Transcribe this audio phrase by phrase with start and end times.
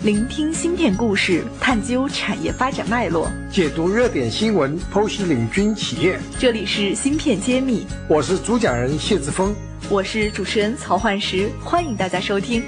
[0.00, 6.18] 聆听芯片故事，探究产业发展脉络，解读热点新闻，剖析领军企业。
[6.40, 9.54] 这里是芯片揭秘，我是主讲人谢志峰，
[9.90, 12.64] 我是主持人曹焕石，欢迎大家收听。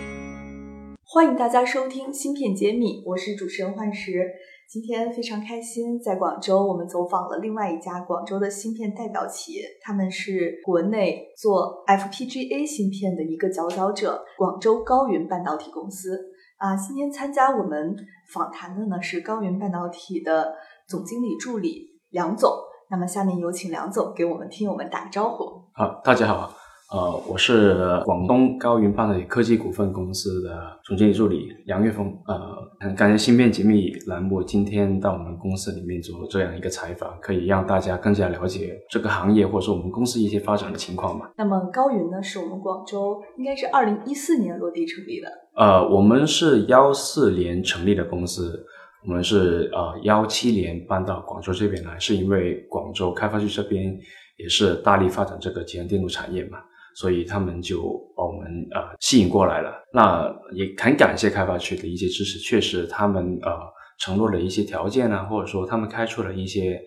[1.03, 4.31] 欢迎大家收听芯片揭秘，我是主持人焕石。
[4.69, 16.19] 今天非常开心，在广州我们走访了另外一家广州的芯片代表企业，他们是国内做 FPGA 芯片的一个佼佼者——广州高云半导体公司。
[16.65, 17.95] 啊，今天参加我们
[18.33, 20.55] 访谈的呢是高云半导体的
[20.89, 22.51] 总经理助理梁总。
[22.91, 25.45] 那么下面有请梁总给我们听友们打个招呼。
[25.75, 26.51] 好，大家好。
[26.91, 32.07] 呃，我是广东高云半导体科技股份公司的总经理助理梁岳峰。
[32.27, 32.41] 呃，
[32.81, 41.31] 很感谢芯片解密栏目今天到我们公司里面做这样一个采访，可以让大家更加了解这个行业或者说我们公司一些发展的情况吧。
[41.37, 45.29] 那么高云呢，是我们广州应该是二零一四年落地成立的。
[45.57, 48.65] 呃，我们是幺四年成立的公司，
[49.07, 53.97] 我们是呃幺七年搬到广州这边来，是因为广州开发区这边
[54.37, 56.59] 也是大力发展这个集成电路产业嘛。
[56.97, 57.81] 所以他们就
[58.17, 59.73] 把我们呃吸引过来了。
[59.93, 63.51] 那也很感谢开发区的一些支持，确实他们呃
[63.99, 66.81] 承诺了一些条件啊，或者说他们开出了一些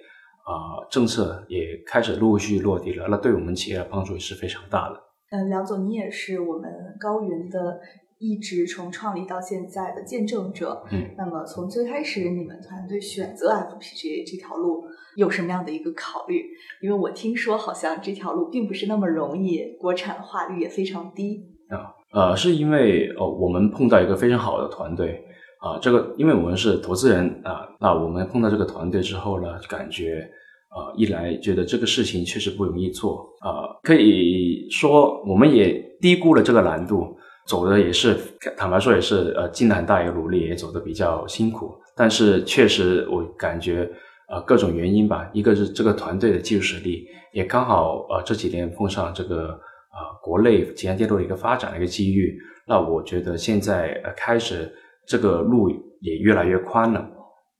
[0.45, 3.07] 呃政策，也开始陆续落地了。
[3.09, 4.95] 那对我们企业的帮助也是非常大的。
[5.31, 7.79] 嗯，梁总，你也是我们高云的。
[8.19, 14.83] 一直从创立到现在的见证者，嗯，那么从最开始你们团队选择 FPGA 这条路
[15.15, 16.43] 有什么样的一个考虑？
[16.81, 21.93] 因为我听说好像这条路并不是那么容易，国产化率也非常低啊。
[22.11, 25.23] 呃，是因为呃我们碰到一个非常好的团队
[25.59, 30.27] 啊，这个因为我们是投资人啊，那我们碰到这个团队之后呢，感觉
[30.69, 37.15] 啊一来觉得这个事情确实不容易做啊，可以说我们也低估了这个难度。
[37.47, 38.17] 走的也是，
[38.57, 41.73] 坦白说也是，呃，尽了很大一个努力，也走的比较辛苦。
[41.95, 43.89] 但是确实，我感觉，
[44.27, 52.37] 呃，各种原因吧，一个是这个团队的技术实力，也刚好，呃，这几年碰上这个，呃，国内集成电路的一个发展的一个机遇。
[52.67, 54.69] 那我觉得现在呃开始
[55.07, 55.69] 这个路
[56.01, 57.09] 也越来越宽了。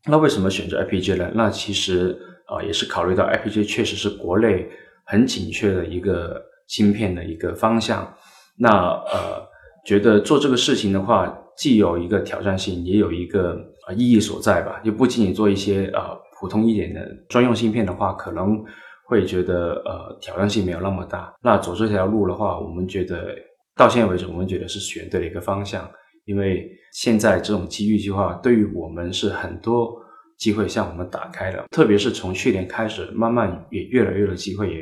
[0.06, 1.32] 那为什么选择 IPG 呢？
[1.34, 2.14] 那其实，
[2.50, 4.70] 呃，也是考虑到 IPG 确实是国内
[5.06, 8.14] 很紧缺的一个芯片的一个方向。
[8.60, 8.70] 那
[9.14, 9.48] 呃。
[9.88, 14.82] 觉得做这个事情的话，既有一个挑战性，也有一个呃意义所在吧。
[14.84, 16.02] 就不仅仅做一些呃
[16.38, 18.62] 普通一点的专用芯片的话，可能
[19.06, 21.34] 会觉得呃挑战性没有那么大。
[21.42, 23.34] 那走这条路的话，我们觉得
[23.78, 25.90] 到现在为止，我们觉得是选对了一个方向。
[26.26, 29.96] 因为现在这种机遇计划对于我们是很多
[30.38, 34.82] 机会向我们打开了，特别是从去年开始，慢慢也越来越多机会也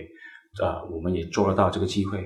[0.66, 2.20] 啊，我们也做得到这个机会。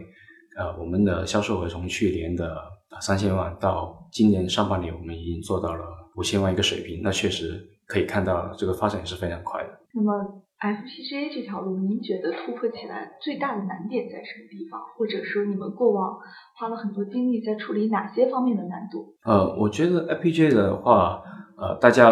[0.59, 2.53] 呃，我们的销售额从去年的
[2.99, 5.85] 三千万到今年上半年，我们已经做到了
[6.17, 6.99] 五千万一个水平。
[7.01, 9.69] 那确实可以看到，这个发展也是非常快的。
[9.93, 10.11] 那么
[10.59, 14.81] ，FPGA 这条路，您觉得突破起来最大的难点在什么地方？
[14.97, 16.19] 或者说，你们过往
[16.57, 19.15] 花了很多精力在处理哪些方面的难度？
[19.23, 21.23] 呃，我觉得 FPGA 的话，
[21.57, 22.09] 呃，大家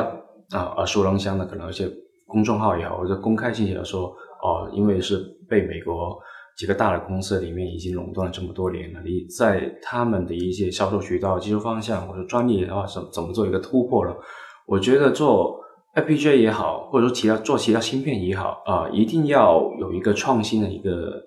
[0.51, 1.85] 啊耳熟能详的，可能有些
[2.25, 5.17] 公众号也好，或者公开信息来说，哦，因为是
[5.49, 6.17] 被美国。
[6.57, 14.17] 几个大的公司里面已经垄断了这么多年了，你在他们的一些销售渠道、技术方向或者专利的话，怎怎么做一个突破了？
[14.65, 15.59] 我觉得做
[15.93, 21.21] FPGA 也好，或者说其他做其他芯片也好啊，一定要有一个创新的一个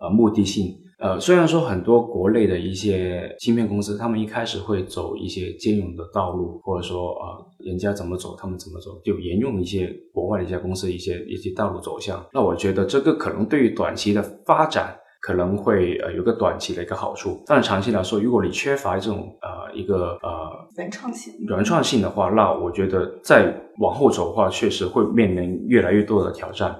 [0.00, 0.72] 呃目的性。
[0.98, 12.24] 呃，虽然说很多国内的一些芯片公司，他们一开始会走一些兼容的道路，或者说啊，人家怎么走，他们怎么走，就沿用一些国外的一些公司一些一些道路走向。
[12.32, 20.48] 那我觉得这个可能对于短期的发展可能会呃有个短期的一个好处，但是长期来说，如果你缺乏这种呃一个呃
[20.78, 26.74] 原创性原创性的话，那我觉得再往后走的话，确实会面临越来越多的挑战。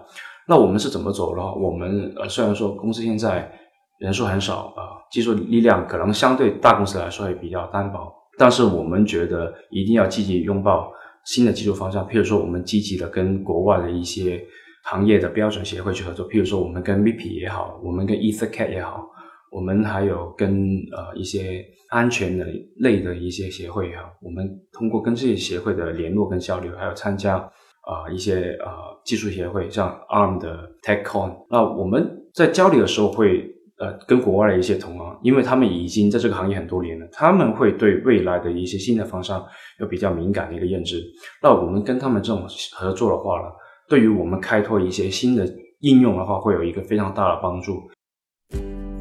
[0.48, 1.42] 那我们是怎么走呢？
[1.54, 3.52] 我们呃虽然说公司现在。
[3.98, 10.92] 人数很少啊，技术力量可能相对大公司来说也比较单薄，但是我们觉得一定要积极拥抱
[11.24, 12.06] 新的技术方向。
[12.06, 14.44] 譬如说，我们积极的跟国外的一些
[14.84, 19.08] 行业的标准协会去合作，譬如说我们跟 VP 也好，我们跟 EtherCAT 也好，
[19.50, 28.68] 我们还有跟呃一些安全的类的一些协会也好，我们通过跟这些协会的联络跟交流，还有参加啊一些呃
[29.04, 33.55] 技术协会，像 ARM 的 TechCon，那我们在交流的时候会。
[33.78, 39.44] 呃，跟国外的一些同行，因为他们已经在这个行业很多年了，他们会对未来的一些新的方向
[39.80, 41.02] 有比较敏感的一个认知。
[41.42, 43.48] 那我们跟他们这种合作的话呢，
[43.88, 45.46] 对于我们开拓一些新的
[45.80, 47.82] 应用的话，会有一个非常大的帮助。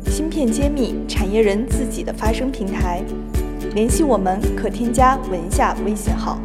[0.08, 3.02] 芯片揭秘，产业人自己的发声平台。
[3.74, 6.40] 联系我们可添加文下微信号。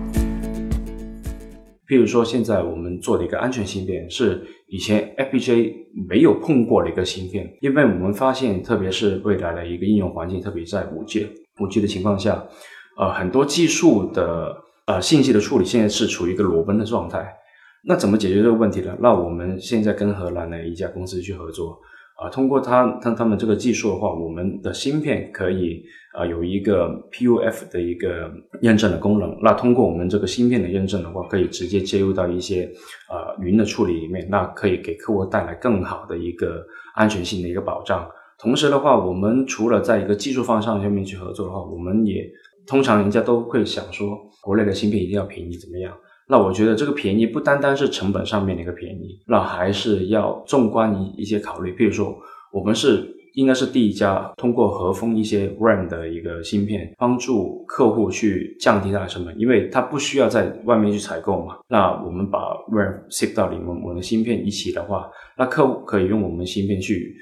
[1.87, 4.41] 譬如说，现在我们做的一个安全芯片是
[4.71, 5.75] 以前 FPGA
[6.09, 11.29] 没有碰过的一个芯片，因为我们发现，特别是未来的一个应用环境，特别在五 G、
[11.61, 12.47] 五 G 的情况下，
[12.97, 14.57] 呃，很多技术的
[14.87, 17.35] 呃信息的处理现在是处于一个裸奔的状态。
[17.85, 18.97] 那怎么解决这个问题呢？
[19.01, 21.77] 那我们现在跟荷兰的一家公司去合作，
[22.21, 25.83] 啊，通过他他他们这个技术的话，我们的芯片可以
[26.13, 28.31] 啊有一个 PUF 的一个
[28.61, 29.35] 验证的功能。
[29.43, 32.71] 那通过我们这个芯片的验证的话，可以直接接入到一些
[33.09, 36.63] 呃云的处理里面，那可以给客户带来更好的一个
[36.95, 38.07] 安全性的一个保障。
[38.39, 42.31] 同时的话，我们除了在一个技术方向上面去合作的话，我们也
[42.67, 45.97] 通常人家都会想说，国内的芯片一定要便宜，怎么样？
[46.31, 51.73] 那我觉得这个便宜不单单是成本上面的一个便宜，那还是要纵观一一些考虑。
[51.73, 52.17] 比如说，
[52.53, 53.05] 我们是
[53.35, 61.56] 应该是第一家通过和风一些 RAM 的一个芯片，帮助客户去降低它的成本，因为它不需要在外面去采购嘛。
[61.69, 62.38] 那我们把
[62.71, 67.12] RAM ship 到里面，我们的芯片一起的话，那客户可以用我们芯片去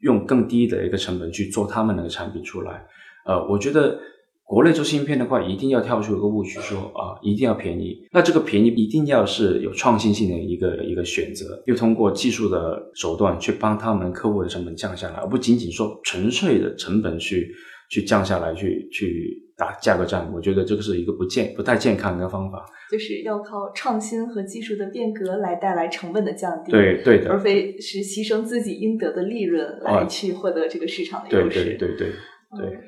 [0.00, 2.84] 用更低的一个成本去做他们的产品出来。
[3.26, 3.96] 呃，我觉得。
[4.46, 8.06] 国内做芯片的话，一定要跳出一个误区，说啊，一定要便宜。
[8.12, 17.52] 那这个便宜一定要是有创新性的一个一个选择，又通过技术的手段去帮他们客户的成本降下来，而不仅仅说纯粹的成本去
[17.90, 20.30] 去降下来，去去打价格战。
[20.32, 31.64] 我觉得这个是一个不健不太健康的方法，就是要靠创新和技术的变革来带来成本的降低，对对的，而非是牺牲自己应得的利润来去获得这个市场的优势。
[31.64, 32.08] 对对对对。
[32.08, 32.12] 对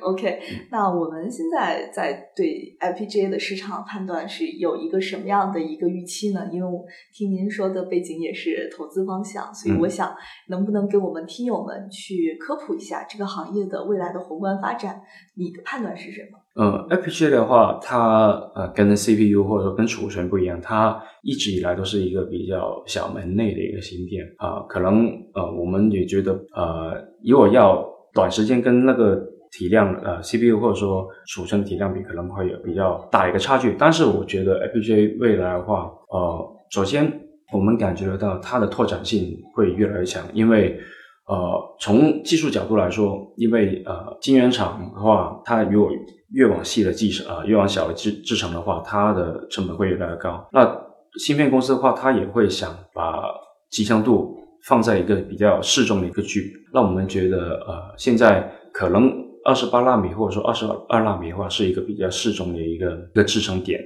[0.00, 0.38] ，OK，
[0.70, 6.48] 那我们现在在对 FPGA 的市场判断是有一个什么样的一个预期呢？
[6.52, 10.14] 因为我听您说的背景也是投资方向，所以我想
[10.48, 15.00] 能不能给我们听友们去科普一下这个行业的未来的宏观发展？
[15.36, 16.38] 你的判断是什么？
[16.60, 26.94] 嗯，FPGA 的话，它呃跟 CPU 或者说跟储存不一样，它一直以来都是一个比较小门类的一个芯片啊，可能呃我们也觉得呃
[27.24, 29.24] 如果要短时间跟那个。
[29.50, 37.10] 体量呃，CPU 或者说储存体量比可能会有比较大一个差距，但是我觉得 FPGA 未来的话，呃，首先
[37.52, 40.78] 我们感觉得到它的拓展性会越来越强，因为
[41.26, 45.90] 呃，从技术角度来说，因为呃，晶圆厂的话，它如果
[46.32, 50.46] 越往细的制成啊，越往小的制制成的话，它的成本会越来越高。
[50.52, 50.78] 那
[51.18, 53.22] 芯片公司的话，它也会想把
[53.70, 54.36] 集强度
[54.66, 56.52] 放在一个比较适中的一个距。
[56.72, 59.27] 那我们觉得呃，现在可能。
[59.48, 63.80] 二十八纳米或者说二十二纳米的话，是一个比较适中的一个一个制程点，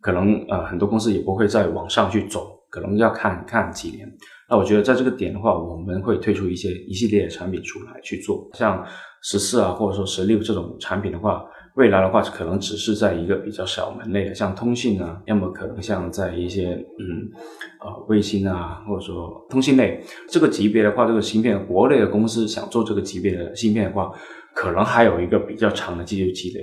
[0.00, 4.12] 可能呃很多公司也不会再往上去走，可能要看看几年。
[4.50, 8.84] 那我觉得在这个点的话，我们会推出一些一系列的产品出来去做，像
[9.22, 11.44] 十四啊或者说十六这种产品的话，
[11.76, 17.30] 未来的话可能只是在一个比较小门类的，像通信啊，要么可能像在一些嗯
[17.78, 24.10] 啊卫星啊或者说通信类这个级别的话，这个芯片国内的公司想做这个级别的芯片的话。
[24.54, 26.60] 可能还有一个比较长的技术积累，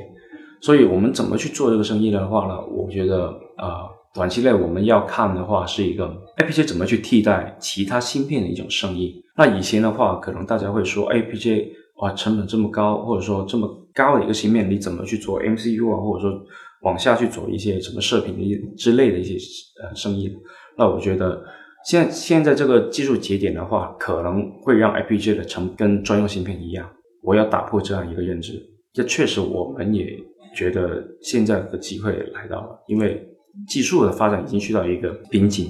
[0.61, 2.65] 所以我们怎么去做这个生意的话呢？
[2.67, 3.27] 我觉得
[3.57, 6.05] 啊，短期内我们要看的话是一个
[6.37, 9.21] APJ 怎么去替代其他芯片的一种生意。
[9.35, 11.67] 那以前的话，可能大家会说 APJ
[11.97, 16.41] 哇，成本这么高，或者说这么高的一个芯片，你怎么去做 MCU 啊，或者说
[16.81, 19.35] 往下去做一些什么射频的之类的一些
[19.83, 20.31] 呃生意？
[20.77, 21.43] 那我觉得
[21.85, 26.89] 现现在这个技术节点的话，可能会让 APJ 的成跟专用芯片一样。
[27.21, 28.53] 我要打破这样一个认知，
[28.93, 30.17] 这确实我们也
[30.55, 33.25] 觉得现在的机会来到了，因为
[33.67, 35.69] 技术的发展已经去到一个瓶颈，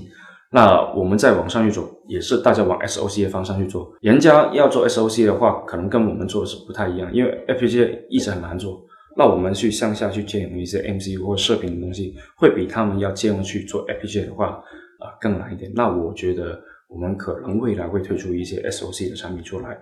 [0.51, 3.91] 那我们再往上去走，也是大家往 SOC 的方向去做。
[4.01, 8.81] 人家要做 SOC 的话，可能跟我们做的是不太一样，因为 FPGA 一直很难做，
[9.17, 14.63] 那我们去向下去兼容一些 MCU 或射频的东西，会比他们要借用去做 FPGA 的话
[14.99, 15.71] 啊更难一点。
[15.75, 19.77] 那我觉得我们可能未来会推出一些 SOC 的产品出来。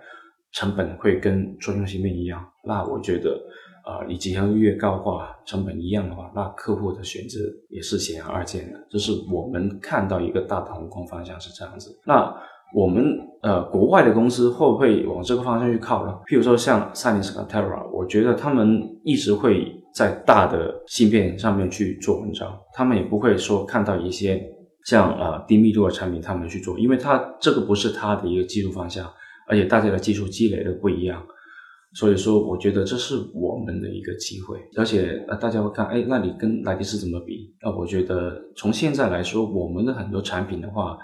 [0.52, 3.40] 成本会跟专用芯片一样，那我觉得，
[3.84, 7.38] 啊，你集成越高的话，成本一样的话，那客户的选择
[7.68, 8.78] 也是显而易见的。
[8.90, 11.96] 这是我们看到一个大的宏观方向是这样子。
[12.04, 12.34] 那
[12.74, 16.12] 我们呃，国外的公司会不会往这个方向去靠呢？
[16.26, 24.40] 譬如说像赛力斯和 Terra，我觉得他们一直会在大的芯片上面去做文章，他们也不会说看到一些
[24.84, 29.08] 像呃低密度的产品他们去做，因为它这个不是它的一个技术方向。
[29.50, 31.20] 而且大家的技术积累的不一样，
[31.94, 34.56] 所以说我觉得这是我们的一个机会。
[34.76, 37.52] 而且呃，大家会看，哎，那你跟莱迪斯怎么比？
[37.60, 40.96] 那我觉得从现在来说，我们的很多产品的话，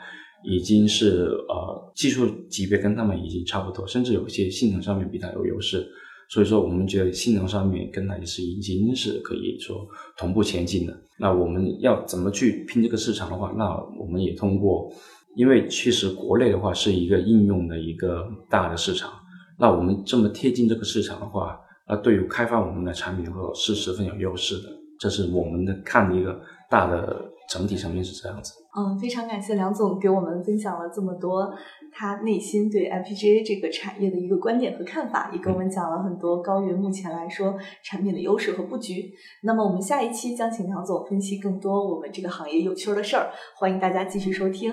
[0.44, 5.84] 已经是呃技术级别跟他们已经差不多，甚至有些性能上面比它有优势。
[6.28, 9.86] 所以说我们觉得性能上面跟莱迪斯已经是可以说
[10.16, 10.92] 同步前进的。
[11.18, 14.92] 那我们要怎么去拼这个市场的话，那我们也通过，
[15.36, 19.12] 因为其实国内的话是一个应用的一个大的市场，
[19.58, 24.62] 那我们这么贴近这个市场的话，那对于开发我们的产品的话是十分有优势的。
[24.98, 26.40] 这是我们的看的一个
[26.70, 28.54] 大的整体层面是这样子。
[28.74, 31.54] 嗯，非常感谢梁总给我们分享了这么多
[31.92, 39.12] 他内心对 FPGA 这个产业的一个观点和看法，也给我们讲了很多高云目前来说产品的优势和布局。
[39.42, 44.72] 那么我们下一期将请梁总分析更多我们这个行业有趣的事儿，欢迎大家继续收听，